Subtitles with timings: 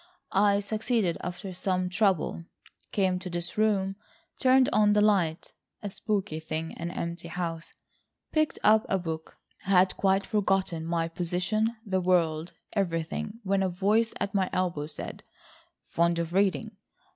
[0.33, 2.45] I succeeded after some trouble,
[2.91, 3.97] came to this room,
[4.39, 7.71] turned on the light—a spooky thing; an empty house,
[8.31, 14.11] picked up a book, had quite forgotten my position, the world, everything, when a voice
[14.19, 15.21] at my elbow said:
[15.83, 16.77] 'Fond of reading?